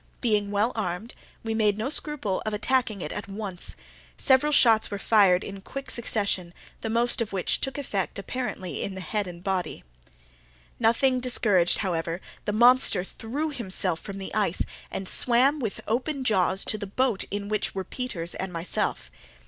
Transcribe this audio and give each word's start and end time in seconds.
Being 0.19 0.49
well 0.49 0.71
armed, 0.73 1.13
we 1.43 1.53
made 1.53 1.77
no 1.77 1.87
scruple 1.89 2.41
of 2.43 2.55
attacking 2.55 3.01
it 3.03 3.11
at 3.11 3.27
once. 3.27 3.75
Several 4.17 4.51
shots 4.51 4.89
were 4.89 4.97
fired 4.97 5.43
in 5.43 5.61
quick 5.61 5.91
succession, 5.91 6.55
the 6.81 6.89
most 6.89 7.21
of 7.21 7.31
which 7.31 7.61
took 7.61 7.77
effect, 7.77 8.17
apparently, 8.17 8.81
in 8.81 8.95
the 8.95 9.01
head 9.01 9.27
and 9.27 9.43
body. 9.43 9.83
Nothing 10.79 11.19
discouraged, 11.19 11.77
however, 11.85 12.19
the 12.45 12.51
monster 12.51 13.03
threw 13.03 13.51
himself 13.51 13.99
from 13.99 14.17
the 14.17 14.33
ice, 14.33 14.63
and 14.89 15.07
swam 15.07 15.59
with 15.59 15.81
open 15.87 16.23
jaws, 16.23 16.65
to 16.65 16.79
the 16.79 16.87
boat 16.87 17.25
in 17.29 17.47
which 17.47 17.75
were 17.75 17.83
Peters 17.83 18.33
and 18.33 18.51
myself. 18.51 19.11